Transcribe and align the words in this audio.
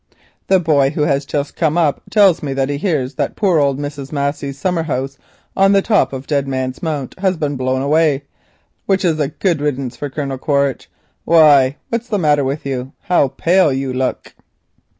The 0.47 0.59
boy 0.59 0.89
who 0.89 1.03
has 1.03 1.27
just 1.27 1.55
come 1.55 1.77
up 1.77 1.97
with 1.97 2.05
the 2.11 2.21
letters 2.21 2.39
tells 2.43 2.57
me 2.57 2.65
he 2.73 2.77
hears 2.79 3.13
that 3.17 3.35
poor 3.35 3.59
old 3.59 3.77
Mrs. 3.77 4.11
Massey's 4.11 4.57
summer 4.57 4.81
house 4.81 5.19
on 5.55 5.73
the 5.73 5.83
top 5.83 6.11
of 6.11 6.25
Dead 6.25 6.47
Man's 6.47 6.81
Mount 6.81 7.13
has 7.19 7.37
been 7.37 7.55
blown 7.55 7.83
away, 7.83 8.23
which 8.87 9.05
is 9.05 9.19
a 9.19 9.27
good 9.27 9.61
riddance 9.61 9.95
for 9.95 10.09
Colonel 10.09 10.39
Quaritch. 10.39 10.89
Why, 11.23 11.77
what's 11.89 12.07
the 12.09 12.17
matter 12.17 12.43
with 12.43 12.65
you, 12.65 12.75
dear? 12.85 12.91
How 13.01 13.27
pale 13.27 13.71
you 13.71 13.93
look!" 13.93 14.33